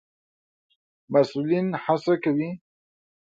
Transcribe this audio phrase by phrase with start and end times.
[1.13, 2.49] مسئولين هڅه کوي